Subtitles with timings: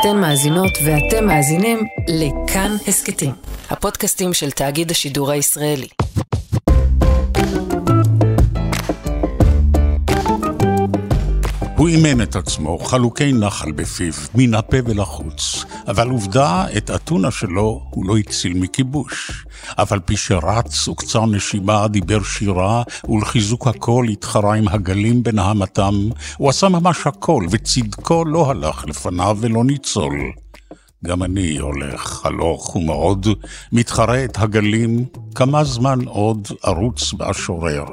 [0.00, 3.32] אתן מאזינות ואתם מאזינים לכאן הסכתים,
[3.70, 5.88] הפודקאסטים של תאגיד השידור הישראלי.
[11.76, 15.64] הוא אימן את עצמו, חלוקי נחל בפיו, מן הפה ולחוץ.
[15.88, 19.46] אבל עובדה, את אתונה שלו הוא לא הציל מכיבוש.
[19.76, 25.94] אף על פי שרץ וקצר נשימה, דיבר שירה, ולחיזוק הכל התחרה עם הגלים בנהמתם,
[26.36, 30.14] הוא עשה ממש הכל, וצדקו לא הלך לפניו ולא ניצול.
[31.04, 33.26] גם אני הולך הלוך ומאוד,
[33.72, 37.84] מתחרה את הגלים, כמה זמן עוד ארוץ ואשורר.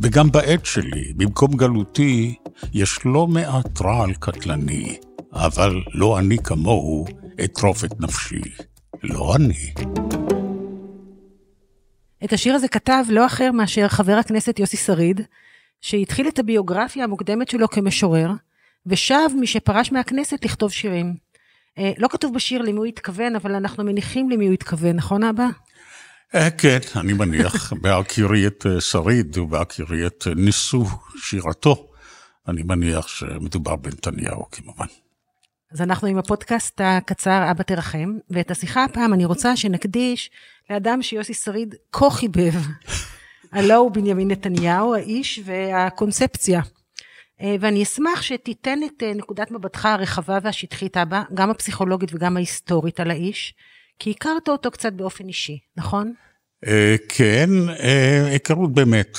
[0.00, 2.34] וגם בעת שלי, במקום גלותי,
[2.72, 4.96] יש לא מעט רעל קטלני,
[5.32, 7.06] אבל לא אני כמוהו
[7.44, 8.40] אטרוף את נפשי.
[9.02, 9.72] לא אני.
[12.24, 15.20] את השיר הזה כתב לא אחר מאשר חבר הכנסת יוסי שריד,
[15.80, 18.30] שהתחיל את הביוגרפיה המוקדמת שלו כמשורר,
[18.86, 21.14] ושב משפרש מהכנסת לכתוב שירים.
[21.78, 25.46] אה, לא כתוב בשיר למי הוא התכוון, אבל אנחנו מניחים למי הוא התכוון, נכון אבא?
[26.34, 31.88] אה, כן, אני מניח, בהכירי את אה, שריד ובהכירי את ניסו שירתו,
[32.48, 34.86] אני מניח שמדובר בנתניהו כמובן.
[35.72, 40.30] אז אנחנו עם הפודקאסט הקצר אבא תרחם, ואת השיחה הפעם אני רוצה שנקדיש
[40.70, 42.54] לאדם שיוסי שריד כה חיבב.
[43.52, 46.60] הלא הוא בנימין נתניהו, האיש והקונספציה.
[47.40, 53.00] אה, ואני אשמח שתיתן את אה, נקודת מבטך הרחבה והשטחית, אבא, גם הפסיכולוגית וגם ההיסטורית
[53.00, 53.54] על האיש,
[53.98, 56.12] כי הכרת אותו קצת באופן אישי, נכון?
[56.66, 57.50] אה, כן,
[58.30, 59.18] היכרות באמת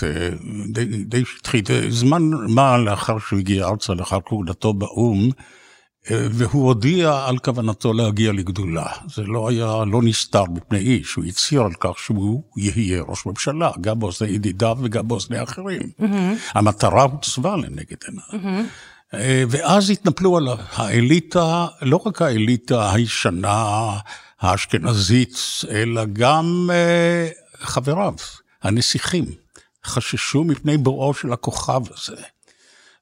[1.06, 1.70] די שטחית.
[1.90, 2.22] זמן
[2.56, 5.30] מה לאחר שהוא הגיע ארצה, לאחר כהונתו באו"ם,
[6.10, 8.86] והוא הודיע על כוונתו להגיע לגדולה.
[9.16, 13.72] זה לא היה, לא נסתר מפני איש, הוא הצהיר על כך שהוא יהיה ראש ממשלה,
[13.82, 15.82] גם באוזני ידידיו וגם באוזני אחרים.
[15.82, 16.06] Mm-hmm.
[16.54, 18.24] המטרה הוצבה לנגד עיניו.
[18.32, 19.16] Mm-hmm.
[19.50, 23.98] ואז התנפלו עליו האליטה, לא רק האליטה הישנה,
[24.40, 25.38] האשכנזית,
[25.70, 28.14] אלא גם uh, חבריו,
[28.64, 29.26] הנסיכים,
[29.86, 32.22] חששו מפני בואו של הכוכב הזה.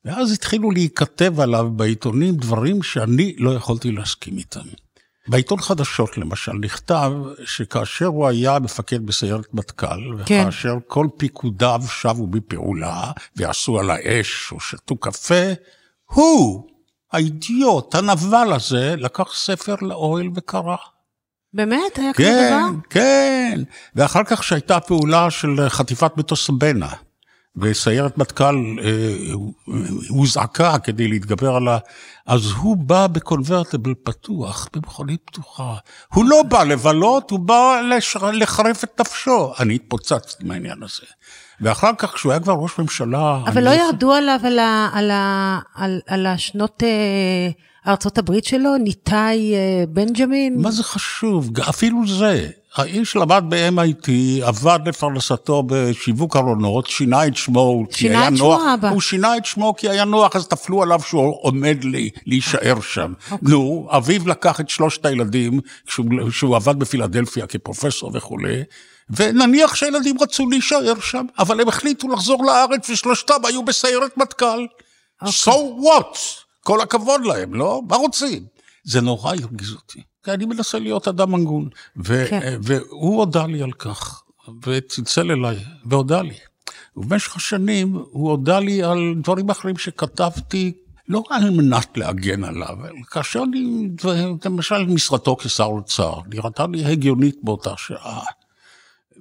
[0.07, 4.67] ואז התחילו להיכתב עליו בעיתונים דברים שאני לא יכולתי להסכים איתם.
[5.27, 7.11] בעיתון חדשות למשל נכתב
[7.45, 10.41] שכאשר הוא היה מפקד בסיירת מטכ"ל, כן.
[10.43, 15.43] וכאשר כל פיקודיו שבו בפעולה ועשו על האש או שתו קפה,
[16.05, 16.67] הוא,
[17.11, 20.75] האידיוט, הנבל הזה, לקח ספר לאוהל וקרא.
[21.53, 21.97] באמת?
[21.97, 22.81] היה כזה כן, דבר?
[22.89, 23.63] כן, כן.
[23.95, 26.89] ואחר כך שהייתה פעולה של חטיפת מטוס בנה.
[27.57, 29.13] וסיירת מטכ"ל אה,
[30.09, 31.77] הוזעקה כדי להתגבר על ה...
[32.25, 35.75] אז הוא בא בקונברטבל פתוח, במכונית פתוחה.
[36.13, 38.17] הוא לא בא לבלות, הוא בא לש...
[38.33, 39.53] לחרף את נפשו.
[39.59, 41.05] אני התפוצצתי מהעניין הזה.
[41.61, 43.39] ואחר כך, כשהוא היה כבר ראש ממשלה...
[43.47, 44.89] אבל לא ירדו עליו על, ה...
[44.93, 45.59] על, ה...
[45.75, 46.83] על, על השנות...
[47.87, 50.61] ארצות הברית שלו, ניתאי אה, בנג'מין?
[50.61, 51.59] מה זה חשוב?
[51.59, 52.49] אפילו זה.
[52.75, 54.09] האיש למד ב-MIT,
[54.41, 58.37] עבד לפרנסתו בשיווק ארונות, שינה את שמו כי היה נוח.
[58.37, 58.89] שינה את שמו, אבא.
[58.89, 63.13] הוא שינה את שמו כי היה נוח, אז תפלו עליו שהוא עומד לי, להישאר שם.
[63.19, 63.31] Okay.
[63.31, 63.49] אוקיי.
[63.49, 68.63] נו, אביו לקח את שלושת הילדים, כשהוא, כשהוא עבד בפילדלפיה כפרופסור וכולי,
[69.09, 74.65] ונניח שהילדים רצו להישאר שם, אבל הם החליטו לחזור לארץ ושלושתם היו בסיירת מטכ"ל.
[75.23, 75.25] Okay.
[75.25, 75.53] אוקיי.
[75.53, 76.46] So what?
[76.67, 77.81] כל הכבוד להם, לא?
[77.89, 78.45] מה רוצים?
[78.83, 80.01] זה נורא הרגיז אותי.
[80.23, 81.69] כי אני מנסה להיות אדם הגון.
[81.97, 82.59] ו- כן.
[82.61, 84.23] והוא הודה לי על כך,
[84.65, 86.33] וצלצל אליי, והודה לי.
[86.97, 90.73] ובמשך השנים הוא הודה לי על דברים אחרים שכתבתי,
[91.07, 92.77] לא על מנת להגן עליו,
[93.11, 93.89] כאשר אני,
[94.45, 98.21] למשל משרתו כשר אוצר, נראתה לי הגיונית באותה שעה.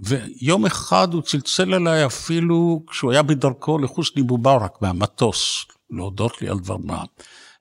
[0.02, 6.58] ויום אחד הוא צלצל אליי אפילו כשהוא היה בדרכו לחוסני מובארק מהמטוס, להודות לי על
[6.58, 7.04] דבר מה.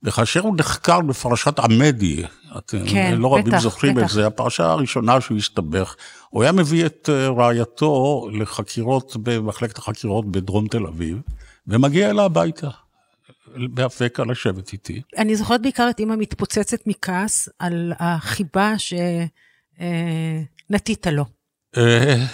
[0.03, 2.23] וכאשר הוא נחקר בפרשת עמדי,
[2.57, 5.95] אתם כן, לא רבים זוכרים את זה, הפרשה הראשונה שהוא הסתבך,
[6.29, 11.17] הוא היה מביא את אה, רעייתו לחקירות במחלקת החקירות בדרום תל אביב,
[11.67, 12.69] ומגיע אליה הביתה.
[13.57, 15.01] באפקה לשבת איתי.
[15.17, 18.73] אני זוכרת בעיקר את אימא מתפוצצת מכעס על החיבה
[19.79, 21.25] שנטית אה, לו.
[21.77, 22.25] אה,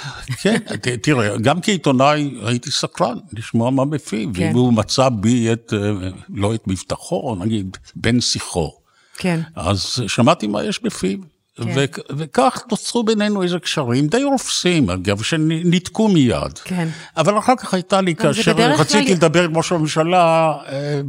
[0.41, 0.57] כן,
[1.01, 4.43] תראה, גם כעיתונאי הייתי סקרן לשמוע מה בפיו, כן.
[4.43, 8.71] ואם הוא מצא בי את, אה, לא את מבטחו, נגיד, בן שיחו.
[9.17, 9.39] כן.
[9.55, 11.17] אז שמעתי מה יש בפיו.
[11.55, 11.85] כן.
[12.09, 16.59] וכך נוצרו בינינו איזה קשרים די רופסים, אגב, שניתקו מיד.
[16.63, 16.88] כן.
[17.17, 19.15] אבל אחר כך הייתה לי, כאשר רציתי כלל...
[19.15, 21.01] לדבר עם ראש הממשלה אה,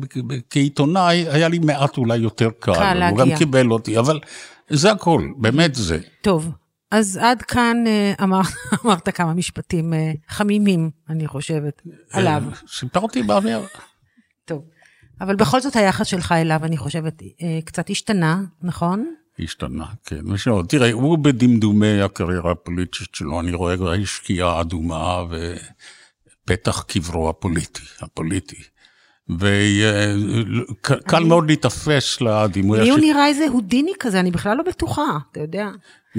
[0.50, 2.75] כעיתונאי, היה לי מעט אולי יותר קל.
[2.75, 3.08] קל להגיע.
[3.08, 4.20] הוא גם קיבל אותי, אבל
[4.70, 5.99] זה הכל, באמת זה.
[6.23, 6.50] טוב,
[6.93, 8.41] אז עד כאן אה, אמר,
[8.85, 12.43] אמרת כמה משפטים אה, חמימים, אני חושבת, עליו.
[12.69, 13.61] סיפרתי באוויר.
[14.44, 14.65] טוב,
[15.21, 19.15] אבל בכל זאת היחס שלך אליו, אני חושבת, אה, קצת השתנה, נכון?
[19.39, 20.31] השתנה, כן.
[20.31, 23.75] ושאול, תראה, הוא בדמדומי הקריירה הפוליטית שלו, אני רואה
[24.05, 25.25] שקיעה אדומה
[26.44, 28.62] ופתח קברו הפוליטי, הפוליטי.
[29.38, 31.25] וקל.
[31.25, 32.90] מאוד להיתפס לדימוי השני.
[32.90, 35.69] לי הוא נראה איזה הודיני כזה, אני בכלל לא בטוחה, אתה יודע.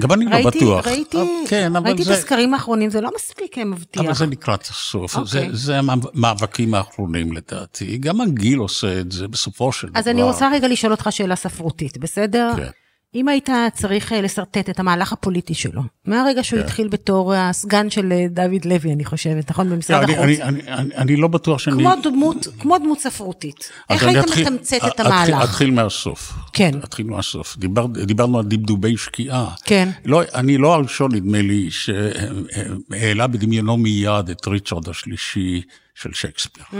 [0.00, 0.86] גם אני לא בטוח.
[0.86, 1.72] ראיתי, אבל, כן.
[2.02, 4.02] את הסקרים האחרונים, זה לא מספיק מבטיח.
[4.02, 5.26] אבל זה לקראת הסוף, אוקיי.
[5.26, 7.96] זה, זה המאבקים האחרונים לדעתי.
[7.96, 9.98] גם הגיל עושה את זה בסופו של דבר.
[9.98, 12.52] אז אני רוצה רגע לשאול אותך שאלה ספרותית, בסדר?
[12.56, 12.70] כן.
[13.14, 16.64] אם היית צריך אה, לשרטט את המהלך הפוליטי שלו, מהרגע שהוא כן.
[16.64, 19.70] התחיל בתור הסגן של אה, דוד לוי, אני חושבת, נכון?
[19.70, 20.18] במשרד החוץ.
[20.18, 21.76] אני, אני, אני, אני לא בטוח שאני...
[21.76, 23.70] כמו דמות, כמו דמות ספרותית.
[23.90, 25.44] איך היית אתחיל, מתמצת את המהלך?
[25.44, 26.32] אתחיל מהסוף.
[26.54, 26.78] כן.
[26.84, 27.56] אתחיל מהסוף.
[27.56, 29.54] דיבר, דיברנו על דבדובי שקיעה.
[29.64, 29.88] כן.
[30.04, 35.62] לא, אני לא הראשון, נדמה לי, שהעלה בדמיונו מיד את ריצ'רד השלישי.
[35.94, 36.64] של שייקספיר.
[36.70, 36.74] Mm.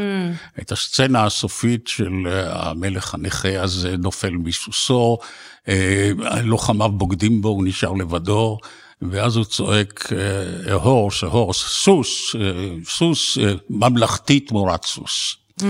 [0.63, 5.19] את הסצנה הסופית של אה, המלך הנכה הזה נופל מסוסו,
[5.69, 6.11] אה,
[6.43, 8.59] לוחמיו בוגדים בו, הוא נשאר לבדו,
[9.03, 10.13] ואז הוא צועק,
[10.73, 13.39] הורס, הורס, סוס, אה, סוס
[13.71, 15.37] ממלכתי תמורת סוס.
[15.61, 15.65] Mm.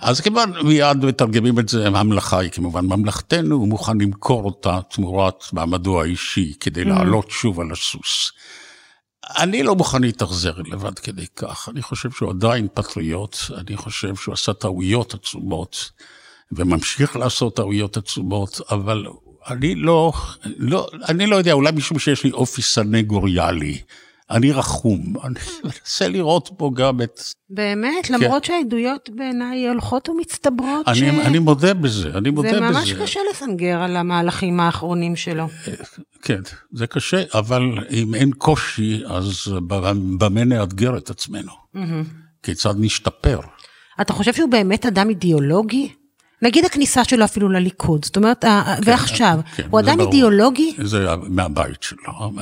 [0.00, 5.44] אז כמובן מיד מתרגמים את זה, הממלכה היא כמובן ממלכתנו, הוא מוכן למכור אותה תמורת
[5.52, 6.88] מעמדו האישי כדי mm.
[6.88, 8.32] לעלות שוב על הסוס.
[9.38, 14.32] אני לא מוכן להתאכזר לבד כדי כך, אני חושב שהוא עדיין פטריוט, אני חושב שהוא
[14.32, 15.90] עשה טעויות עצומות,
[16.52, 19.06] וממשיך לעשות טעויות עצומות, אבל
[19.48, 20.12] אני לא,
[20.44, 23.80] לא, אני לא יודע, אולי משום שיש לי אופי סנגוריאלי.
[24.30, 25.34] אני רחום, אני
[25.64, 27.20] מנסה לראות פה גם את...
[27.50, 28.06] באמת?
[28.06, 28.14] כן.
[28.14, 31.02] למרות שהעדויות בעיניי הולכות ומצטברות אני, ש...
[31.02, 32.58] אני מודה בזה, אני מודה בזה.
[32.58, 33.02] זה ממש בזה.
[33.02, 35.46] קשה לסנגר על המהלכים האחרונים שלו.
[36.22, 36.40] כן,
[36.72, 39.52] זה קשה, אבל אם אין קושי, אז
[40.18, 41.52] במה נאתגר את עצמנו?
[41.76, 41.78] Mm-hmm.
[42.42, 43.40] כיצד נשתפר?
[44.00, 45.88] אתה חושב שהוא באמת אדם אידיאולוגי?
[46.42, 48.48] נגיד הכניסה שלו אפילו לליכוד, זאת אומרת, כן,
[48.84, 50.74] ועכשיו, כן, הוא אדם אידיאולוגי?
[50.82, 52.32] זה מהבית שלו.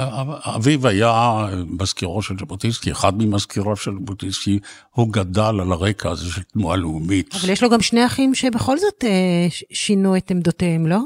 [0.57, 1.47] אביו היה
[1.81, 4.59] מזכירו של ז'בוטינסקי, אחד ממזכירו של ז'בוטינסקי,
[4.91, 7.35] הוא גדל על הרקע הזה של תנועה לאומית.
[7.35, 10.99] אבל יש לו גם שני אחים שבכל זאת אה, שינו את עמדותיהם, לא?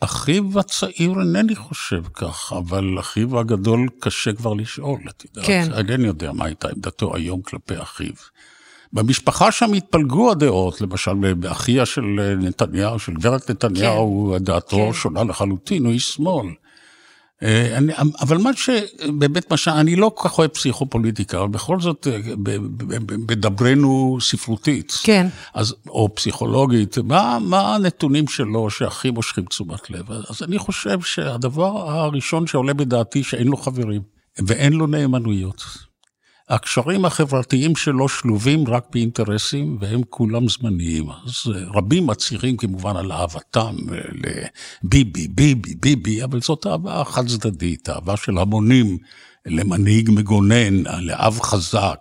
[0.00, 5.46] אחיו הצעיר אינני חושב כך, אבל אחיו הגדול קשה כבר לשאול, את יודעת.
[5.46, 5.68] כן.
[5.76, 8.12] אינני יודע מה הייתה עמדתו היום כלפי אחיו.
[8.92, 14.44] במשפחה שם התפלגו הדעות, למשל באחיה של נתניהו, של גברת נתניהו, כן.
[14.44, 14.92] דעתו כן.
[14.92, 16.46] שונה לחלוטין, הוא איש שמאל.
[17.42, 22.06] אה, אני, אבל מה שבאמת, מה שאני לא כל כך אוהב פסיכופוליטיקה, אבל בכל זאת,
[22.10, 22.18] אה,
[23.26, 25.26] בדברנו ספרותית, כן.
[25.54, 30.10] אז, או פסיכולוגית, מה, מה הנתונים שלו שהכי מושכים תשומת לב?
[30.10, 34.02] אז אני חושב שהדבר הראשון שעולה בדעתי, שאין לו חברים,
[34.38, 35.87] ואין לו נאמנויות.
[36.48, 41.10] הקשרים החברתיים שלו שלובים רק באינטרסים, והם כולם זמניים.
[41.10, 43.98] אז אה, רבים מצהירים כמובן על אהבתם אה,
[44.84, 48.98] לביבי, ביבי, ביבי, אבל זאת אהבה חד צדדית, אהבה של המונים
[49.46, 51.98] למנהיג מגונן, לאב חזק,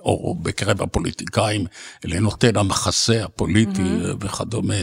[0.00, 1.64] או בקרב הפוליטיקאים,
[2.04, 4.16] לנותן המחסה הפוליטי mm-hmm.
[4.20, 4.74] וכדומה.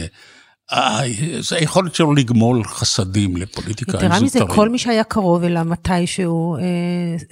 [1.40, 4.26] זה היכולת שלו לגמול חסדים לפוליטיקאים זוטרים.
[4.26, 6.56] יתרה מזה, כל מי שהיה קרוב אליו מתישהו...
[6.56, 6.62] אה,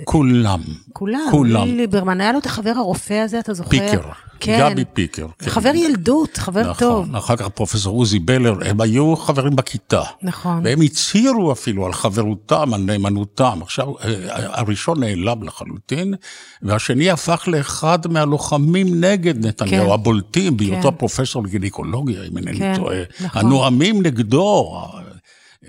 [0.05, 0.61] כולם.
[0.93, 1.29] כולם.
[1.31, 1.67] כולם.
[1.67, 3.71] ליברמן, היה לו את החבר הרופא הזה, אתה זוכר?
[3.71, 4.01] פיקר.
[4.41, 4.69] כן.
[4.71, 5.27] גבי פיקר.
[5.39, 5.51] כן.
[5.51, 6.75] חבר ילדות, חבר נכון.
[6.75, 7.17] טוב.
[7.17, 10.03] אחר כך פרופסור עוזי בלר, הם היו חברים בכיתה.
[10.23, 10.61] נכון.
[10.65, 13.59] והם הצהירו אפילו על חברותם, על נאמנותם.
[13.63, 14.15] עכשיו, אה,
[14.61, 16.15] הראשון נעלם לחלוטין,
[16.63, 19.93] והשני הפך לאחד מהלוחמים נגד נתניהו, כן.
[19.93, 20.97] הבולטים, בהיותו כן.
[20.97, 22.99] פרופסור לגינקולוגיה, אם אינני כן, טועה.
[23.21, 23.47] נכון.
[23.47, 24.83] הנואמים נגדו,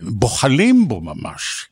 [0.01, 1.69] בוחלים בו ממש.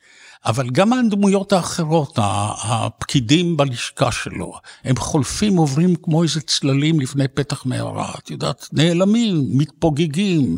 [0.47, 2.19] אבל גם הדמויות האחרות,
[2.63, 9.43] הפקידים בלשכה שלו, הם חולפים, עוברים כמו איזה צללים לפני פתח מערה, את יודעת, נעלמים,
[9.51, 10.57] מתפוגגים.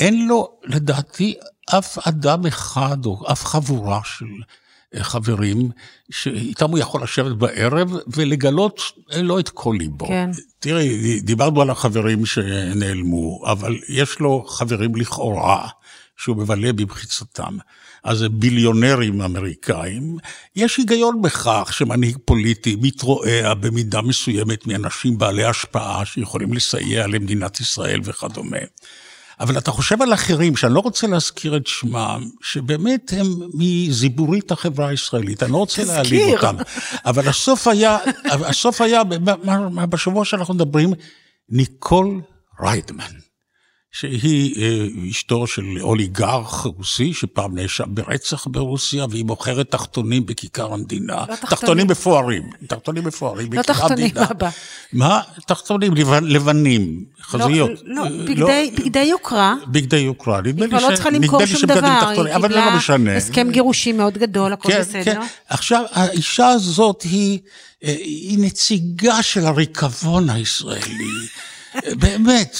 [0.00, 1.34] אין לו, לדעתי,
[1.78, 4.26] אף אדם אחד או אף חבורה של
[4.94, 5.70] אה, חברים
[6.10, 8.80] שאיתם הוא יכול לשבת בערב ולגלות
[9.16, 10.06] לא את כל ליבו.
[10.06, 10.30] כן.
[10.58, 15.68] תראי, דיברנו על החברים שנעלמו, אבל יש לו חברים לכאורה
[16.22, 17.56] שהוא מבלה במחיצתם.
[18.04, 20.16] אז זה ביליונרים אמריקאים.
[20.56, 28.00] יש היגיון בכך שמנהיג פוליטי מתרועע במידה מסוימת מאנשים בעלי השפעה שיכולים לסייע למדינת ישראל
[28.04, 28.58] וכדומה.
[29.40, 34.88] אבל אתה חושב על אחרים, שאני לא רוצה להזכיר את שמם, שבאמת הם מזיבורית החברה
[34.88, 36.56] הישראלית, אני לא רוצה להעליב אותם.
[37.04, 37.98] אבל הסוף היה,
[38.50, 39.02] הסוף היה,
[39.88, 40.92] בשבוע שאנחנו מדברים,
[41.48, 42.20] ניקול
[42.60, 43.31] ריידמן.
[43.92, 51.14] שהיא אה, אשתו של אוליגרך רוסי, שפעם נאשם ברצח ברוסיה, והיא מוכרת תחתונים בכיכר המדינה.
[51.14, 51.50] לא תחתונים.
[51.50, 54.48] תחתונים מפוארים, תחתונים מפוארים לא תחתונים, אבא.
[54.92, 55.20] מה?
[55.46, 57.70] תחתונים לבנים, חזויות.
[57.84, 59.54] לא, לא, בגדי, לא, בגדי יוקרה.
[59.66, 60.72] בגדי יוקרה, נדמה לי ש...
[60.72, 63.16] היא כבר לא צריכה למכור שום דבר, היא אבל לא משנה.
[63.16, 65.04] הסכם גירושים מאוד גדול, הכל כן, בסדר.
[65.04, 65.20] כן.
[65.48, 67.38] עכשיו, האישה הזאת היא,
[67.84, 71.10] אה, היא נציגה של הריקבון הישראלי.
[71.92, 72.56] באמת.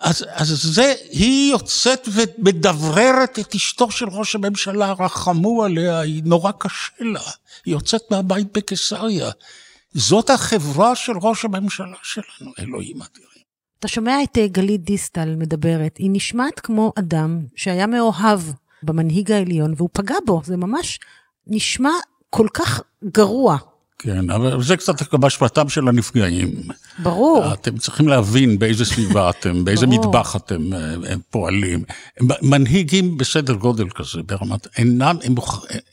[0.00, 6.52] אז, אז זה, היא יוצאת ומדבררת את אשתו של ראש הממשלה, רחמו עליה, היא נורא
[6.58, 7.20] קשה לה.
[7.64, 9.30] היא יוצאת מהבית בקיסריה.
[9.94, 13.36] זאת החברה של ראש הממשלה שלנו, אלוהים אדירים.
[13.78, 18.40] אתה שומע את אה, גלית דיסטל מדברת, היא נשמעת כמו אדם שהיה מאוהב
[18.82, 20.98] במנהיג העליון והוא פגע בו, זה ממש
[21.46, 21.90] נשמע
[22.30, 23.58] כל כך גרוע.
[23.98, 26.62] כן, אבל זה קצת באשמתם של הנפגעים.
[26.98, 27.52] ברור.
[27.52, 31.84] אתם צריכים להבין באיזה סביבה אתם, באיזה מטבח אתם אה, הם פועלים.
[32.42, 35.34] מנהיגים בסדר גודל כזה, ברמת, אינם, הם,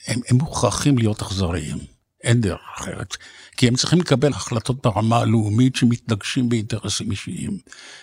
[0.07, 1.92] הם, הם מוכרחים להיות אכזריים.
[2.23, 3.17] אין דרך אחרת.
[3.57, 7.57] כי הם צריכים לקבל החלטות ברמה הלאומית שמתנגשים באינטרסים אישיים.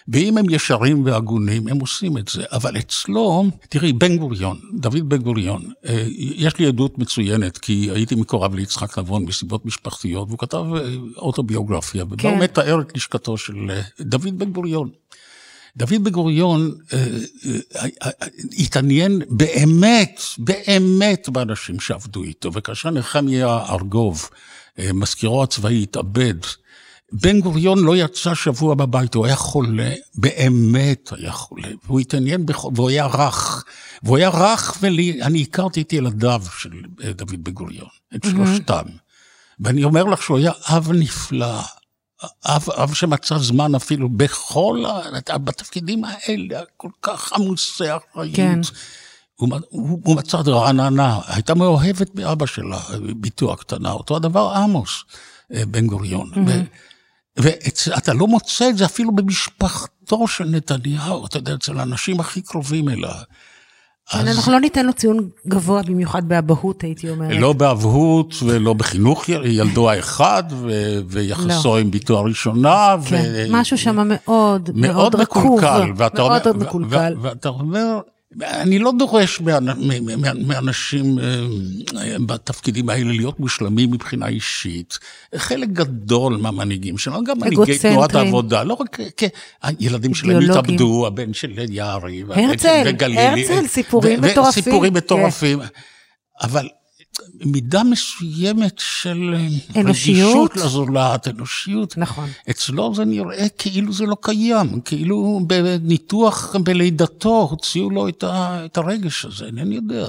[0.09, 2.45] ואם הם ישרים והגונים, הם עושים את זה.
[2.53, 8.15] אבל אצלו, תראי, בן גוריון, דוד בן גוריון, אה, יש לי עדות מצוינת, כי הייתי
[8.15, 12.13] מקורב ליצחק נבון מסיבות משפחתיות, והוא כתב אה, אוטוביוגרפיה, כן.
[12.13, 14.91] ובה הוא מתאר את לשכתו של אה, דוד בן גוריון.
[15.77, 16.75] דוד בן גוריון
[18.59, 24.29] התעניין באמת, באמת באנשים שעבדו איתו, וכאשר נחמיה ארגוב,
[24.79, 26.35] מזכירו הצבאי התאבד.
[27.13, 32.65] בן גוריון לא יצא שבוע בבית, הוא היה חולה, באמת היה חולה, והוא התעניין, בח...
[32.65, 33.65] והוא היה רך,
[34.03, 36.71] והוא היה רך, ואני הכרתי את ילדיו של
[37.05, 38.83] אה, דוד בן גוריון, את שלושתם.
[39.61, 41.61] ואני אומר לך שהוא היה אב נפלא,
[42.47, 44.85] אב, אב שמצא זמן אפילו בכל,
[45.45, 48.37] בתפקידים האלה, כל כך עמוסי אחריות.
[48.37, 48.61] כן.
[49.35, 52.81] הוא, הוא, הוא מצא רעננה, הייתה מאוהבת באבא שלה,
[53.17, 55.05] ביתו הקטנה, אותו הדבר עמוס
[55.55, 56.31] אה, בן גוריון.
[56.35, 57.37] Mm-hmm.
[57.37, 62.89] ואתה לא מוצא את זה אפילו במשפחתו של נתניהו, אתה יודע, אצל האנשים הכי קרובים
[62.89, 63.15] אליו.
[64.13, 64.37] כן, אז...
[64.37, 67.41] אנחנו לא ניתן לו ציון גבוה במיוחד באבהות, הייתי אומרת.
[67.41, 70.99] לא באבהות ולא בחינוך ילדו האחד, ו...
[71.07, 71.79] ויחסו לא.
[71.79, 72.97] עם ביתו הראשונה.
[73.09, 73.47] כן, ו...
[73.51, 75.45] משהו שם מאוד, מאוד, מאוד רקוב.
[75.45, 75.93] מקולקל.
[75.97, 77.15] מאוד מאוד מקולקל.
[77.21, 78.01] ואתה אומר,
[78.43, 79.41] אני לא דורש
[80.47, 84.99] מאנשים אה, בתפקידים האלה להיות מושלמים מבחינה אישית.
[85.37, 88.99] חלק גדול מהמנהיגים שלנו, גם מנהיגי תנועת העבודה, לא רק
[89.63, 94.63] הילדים שלהם התאבדו, הבן של יערי, הרצל, הרצל, סיפורים מטורפים.
[94.63, 95.59] סיפורים מטורפים.
[96.43, 96.69] אבל
[97.45, 101.99] מידה מסוימת של אה, אנושיות לזולת, אנושיות.
[101.99, 102.29] נכון.
[102.51, 108.77] אצלו זה נראה כאילו זה לא קיים, כאילו בניתוח בלידתו הוציאו לו את, ה, את
[108.77, 110.07] הרגש הזה, אינני יודע.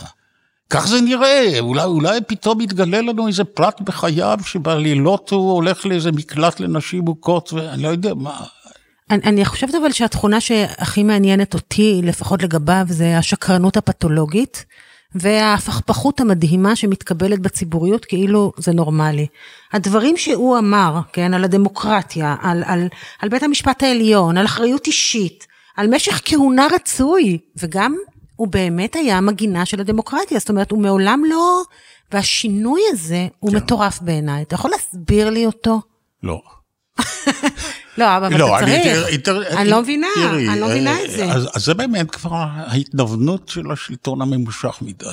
[0.69, 6.11] כך זה נראה, אולי, אולי פתאום יתגלה לנו איזה פרט בחייו שבלילות הוא הולך לאיזה
[6.11, 8.43] מקלט לנשים מוכות, ואני לא יודע מה.
[9.09, 14.65] אני, אני חושבת אבל שהתכונה שהכי מעניינת אותי, לפחות לגביו, זה השקרנות הפתולוגית.
[15.15, 19.27] וההפכפכות המדהימה שמתקבלת בציבוריות כאילו זה נורמלי.
[19.73, 22.87] הדברים שהוא אמר, כן, על הדמוקרטיה, על, על,
[23.19, 27.95] על בית המשפט העליון, על אחריות אישית, על משך כהונה רצוי, וגם
[28.35, 31.61] הוא באמת היה מגינה של הדמוקרטיה, זאת אומרת, הוא מעולם לא...
[32.13, 33.57] והשינוי הזה הוא כן.
[33.57, 34.41] מטורף בעיניי.
[34.41, 35.81] אתה יכול להסביר לי אותו?
[36.23, 36.41] לא.
[37.97, 38.65] לא, אבל לא, אתה
[39.23, 39.47] צריך.
[39.57, 41.25] אני לא מבינה, אני לא מבינה את זה.
[41.25, 45.05] אז, אז זה באמת כבר ההתנוונות של השלטון הממושך מדי.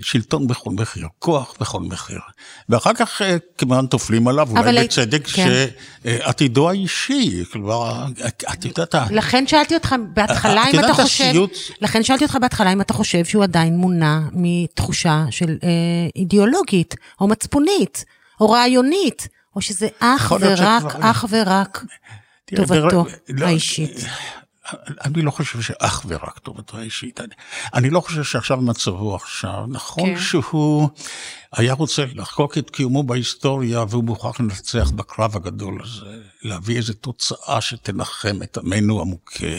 [0.00, 2.18] שלטון בכל מחיר, כוח בכל מחיר.
[2.68, 5.66] ואחר כך אה, כמובן תופלים עליו, אולי בצדק, כן.
[6.04, 8.04] שעתידו האישי, כלומר,
[8.52, 8.94] את יודעת...
[9.10, 11.32] לכן שאלתי אותך בהתחלה אם אתה חושב...
[11.80, 15.68] לכן שאלתי אותך בהתחלה אם אתה חושב שהוא עדיין מונע מתחושה של אה,
[16.16, 18.04] אידיאולוגית, או מצפונית,
[18.40, 19.28] או רעיונית.
[19.56, 21.84] או שזה אך ורק, אך ורק
[22.56, 23.96] טובתו לא, האישית?
[25.04, 27.20] אני לא חושב שאך ורק טובתו האישית.
[27.20, 27.34] אני,
[27.74, 30.20] אני לא חושב שעכשיו מצבו עכשיו, נכון כן.
[30.20, 30.88] שהוא
[31.52, 37.60] היה רוצה לחקוק את קיומו בהיסטוריה והוא מוכרח לנצח בקרב הגדול הזה, להביא איזו תוצאה
[37.60, 39.56] שתנחם את עמנו המוכה.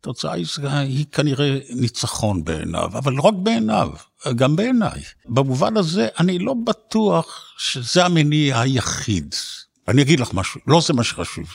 [0.00, 3.90] התוצאה היא, היא כנראה ניצחון בעיניו, אבל לא רק בעיניו,
[4.36, 5.00] גם בעיניי.
[5.26, 9.34] במובן הזה, אני לא בטוח שזה המניע היחיד.
[9.88, 11.46] אני אגיד לך משהו, לא זה מה שחשוב.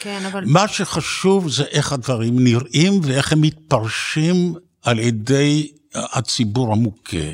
[0.00, 0.44] כן, אבל...
[0.46, 7.32] מה שחשוב זה איך הדברים נראים ואיך הם מתפרשים על ידי הציבור המוכה.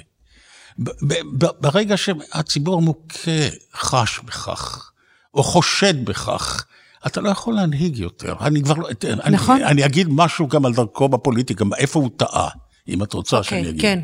[1.61, 4.91] ברגע שהציבור המוכה חש בכך,
[5.35, 6.65] או חושד בכך,
[7.07, 8.35] אתה לא יכול להנהיג יותר.
[8.41, 8.89] אני כבר לא...
[9.31, 9.57] נכון.
[9.57, 12.49] אני, אני אגיד משהו גם על דרכו בפוליטיקה, איפה הוא טעה,
[12.89, 13.83] אם את רוצה okay, שאני אוקיי, אגיד.
[13.83, 14.01] כן.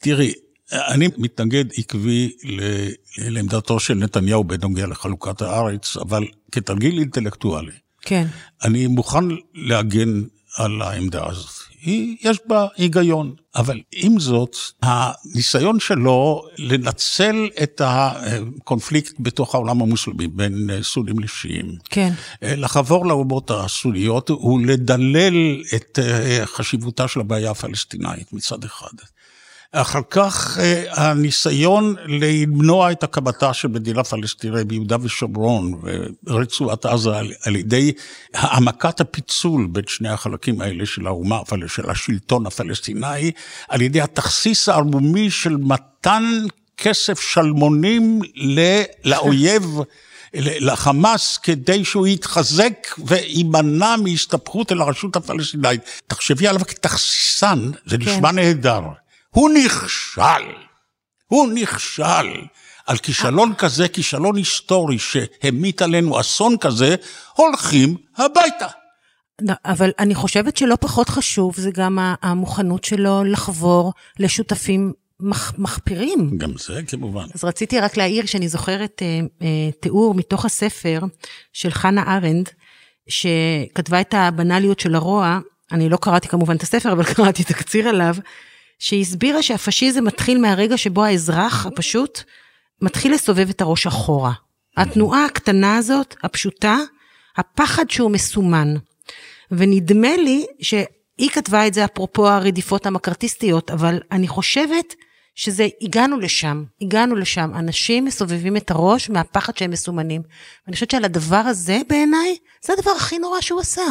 [0.00, 0.32] תראי,
[0.72, 2.32] אני מתנגד עקבי
[3.18, 7.72] לעמדתו של נתניהו בנוגע לחלוקת הארץ, אבל כתרגיל אינטלקטואלי.
[8.02, 8.26] כן.
[8.64, 9.24] אני מוכן
[9.54, 10.22] להגן
[10.56, 11.50] על העמדה הזאת.
[11.82, 13.34] היא, יש בה היגיון.
[13.56, 22.12] אבל עם זאת, הניסיון שלו לנצל את הקונפליקט בתוך העולם המוסלמי בין סונים לשיעים, כן.
[22.42, 25.98] לחבור לאומות הסוניות ולדלל את
[26.44, 28.92] חשיבותה של הבעיה הפלסטינאית מצד אחד.
[29.74, 35.80] אחר כך אה, הניסיון למנוע את הקמתה של מדינה פלסטינאית ביהודה ושומרון
[36.26, 37.92] ורצועת עזה על, על ידי
[38.34, 43.30] העמקת הפיצול בין שני החלקים האלה של האומה, של השלטון הפלסטיני,
[43.68, 46.24] על ידי התכסיס הערמומי של מתן
[46.76, 48.20] כסף שלמונים
[49.04, 49.78] לאויב.
[50.36, 55.80] לחמאס כדי שהוא יתחזק ויימנע מהסתבכות אל הרשות הפלסטינאית.
[56.06, 58.04] תחשבי עליו כתכסיסן, זה כן.
[58.04, 58.80] נשמע נהדר.
[59.34, 60.52] הוא נכשל.
[61.26, 62.44] הוא נכשל.
[62.86, 66.96] על כישלון כזה, כישלון היסטורי שהמיט עלינו אסון כזה,
[67.32, 68.66] הולכים הביתה.
[69.64, 76.38] אבל אני חושבת שלא פחות חשוב זה גם המוכנות שלו לחבור לשותפים מח, מחפירים.
[76.38, 77.24] גם זה כמובן.
[77.34, 81.00] אז רציתי רק להעיר שאני זוכרת אה, אה, תיאור מתוך הספר
[81.52, 82.48] של חנה ארנד,
[83.08, 85.38] שכתבה את הבנאליות של הרוע,
[85.72, 88.14] אני לא קראתי כמובן את הספר, אבל קראתי תקציר עליו,
[88.78, 92.22] שהסבירה שהפשיזם מתחיל מהרגע שבו האזרח הפשוט
[92.82, 94.32] מתחיל לסובב את הראש אחורה.
[94.76, 96.78] התנועה הקטנה הזאת, הפשוטה,
[97.36, 98.74] הפחד שהוא מסומן.
[99.50, 104.94] ונדמה לי שהיא כתבה את זה אפרופו הרדיפות המקארתיסטיות, אבל אני חושבת
[105.34, 107.50] שזה, הגענו לשם, הגענו לשם.
[107.54, 110.22] אנשים מסובבים את הראש מהפחד שהם מסומנים.
[110.66, 113.82] ואני חושבת שעל הדבר הזה בעיניי, זה הדבר הכי נורא שהוא עשה.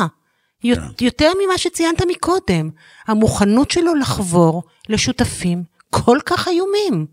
[0.63, 1.05] כן.
[1.05, 2.69] יותר ממה שציינת מקודם,
[3.07, 7.05] המוכנות שלו לחבור לשותפים כל כך איומים.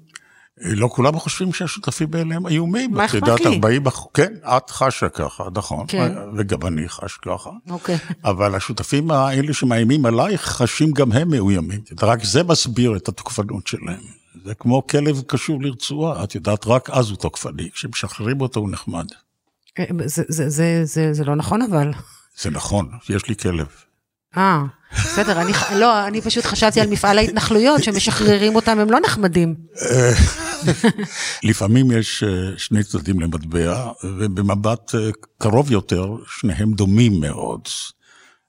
[0.61, 2.91] לא כולם חושבים שהשותפים האלה הם איומים.
[2.91, 3.55] מה אכפת לי?
[3.55, 5.85] 40 כן, את חשה ככה, נכון.
[5.89, 6.13] כן.
[6.37, 7.51] וגם אני חש ככה.
[7.71, 7.99] אוקיי.
[8.25, 11.81] אבל השותפים האלה שמאיימים עלייך, חשים גם הם מאוימים.
[12.03, 14.21] רק זה מסביר את התוקפנות שלהם.
[14.45, 19.07] זה כמו כלב קשור לרצועה, את יודעת, רק אז הוא תוקפני, כשמשחררים אותו הוא נחמד.
[19.79, 21.91] אה, זה, זה, זה, זה, זה לא נכון אבל.
[22.43, 23.67] זה נכון, יש לי כלב.
[24.37, 29.55] אה, בסדר, אני, לא, אני פשוט חשבתי על מפעל ההתנחלויות, שמשחררים אותם, הם לא נחמדים.
[31.49, 37.61] לפעמים יש אה, שני צדדים למטבע, ובמבט אה, קרוב יותר, שניהם דומים מאוד.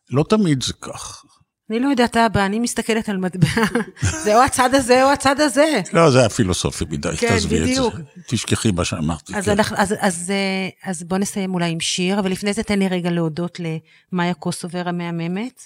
[0.09, 1.23] לא תמיד זה כך.
[1.71, 3.47] אני לא יודעת, אבא, אני מסתכלת על מטבע,
[4.23, 5.81] זה או הצד הזה או הצד הזה.
[5.93, 7.81] לא, זה היה פילוסופי מדי, כן, תעזבי את זה.
[8.27, 9.35] תשכחי מה שאמרתי.
[9.35, 9.51] אז, כן.
[9.51, 12.87] אנחנו, אז, אז, אה, אז בוא נסיים אולי עם שיר, אבל לפני זה תן לי
[12.87, 15.61] רגע להודות למאיה קוסובר המהממת.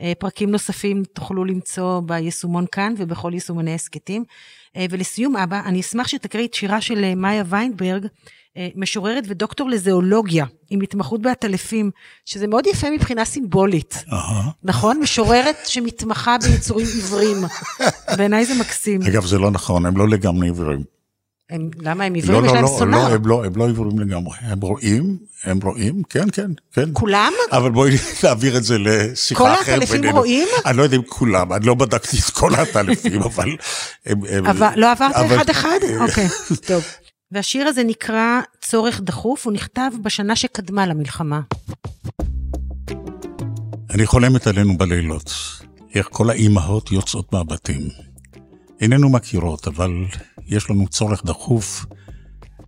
[0.00, 4.24] אה, פרקים נוספים תוכלו למצוא ביישומון כאן ובכל יישומוני הסכתים.
[4.76, 8.06] אה, ולסיום, אבא, אני אשמח שתקריא את שירה של מאיה ויינברג,
[8.76, 11.90] משוררת ודוקטור לזואולוגיה, עם התמחות בעטלפים,
[12.24, 14.04] שזה מאוד יפה מבחינה סימבולית.
[14.62, 15.00] נכון?
[15.00, 17.36] משוררת שמתמחה ביצורים עיוורים.
[18.16, 19.02] בעיניי זה מקסים.
[19.02, 20.82] אגב, זה לא נכון, הם לא לגמרי עיוורים.
[21.52, 22.44] הם, למה הם עיוורים?
[22.44, 23.08] לא, יש לא, להם לא, סונאר.
[23.08, 24.36] לא, הם לא, הם לא עיוורים לגמרי.
[24.40, 26.90] הם רואים, הם רואים, כן, כן, כן.
[26.92, 27.32] כולם?
[27.52, 29.76] אבל בואי נעביר את זה לשיחה אחרת בינינו.
[29.76, 30.48] כל העטלפים רואים?
[30.66, 33.48] אני לא יודע אם כולם, אני לא בדקתי את כל העטלפים, אבל...
[34.06, 35.78] הם, הם, אבל לא עברת אחד-אחד?
[36.08, 36.28] אוקיי,
[36.66, 36.84] טוב.
[37.32, 41.40] והשיר הזה נקרא צורך דחוף, הוא נכתב בשנה שקדמה למלחמה.
[43.90, 45.32] אני חולמת עלינו בלילות,
[45.94, 47.88] איך כל האימהות יוצאות מהבתים.
[48.80, 50.04] איננו מכירות, אבל
[50.46, 51.86] יש לנו צורך דחוף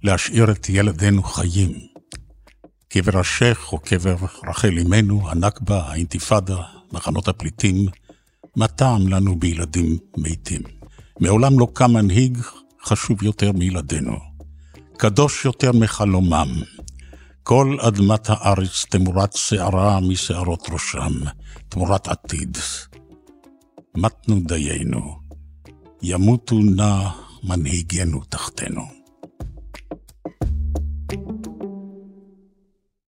[0.02, 1.72] להשאיר את ילדינו חיים.
[2.88, 4.16] קבר השייח או קבר
[4.48, 6.58] רחל אמנו, הנכבה, האינתיפאדה,
[6.92, 7.86] מחנות הפליטים,
[8.56, 10.62] מה טעם לנו בילדים מתים?
[11.20, 12.38] מעולם לא קם מנהיג
[12.84, 14.33] חשוב יותר מילדינו.
[15.04, 16.48] קדוש יותר מחלומם.
[17.42, 21.12] כל אדמת הארץ תמורת שערה משערות ראשם,
[21.68, 22.58] תמורת עתיד.
[23.96, 25.18] מתנו דיינו,
[26.02, 27.08] ימותו נא
[27.42, 29.03] מנהיגנו תחתנו.